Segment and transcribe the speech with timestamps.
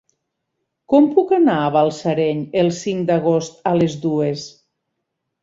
[0.93, 4.49] Com puc anar a Balsareny el cinc d'agost a les dues?